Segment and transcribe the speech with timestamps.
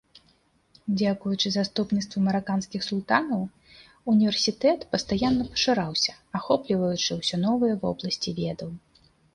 [0.99, 3.41] Дзякуючы заступніцтву мараканскіх султанаў
[4.15, 6.11] універсітэт пастаянна пашыраўся,
[6.43, 8.77] ахопліваючы ўсе новыя вобласці ведаў.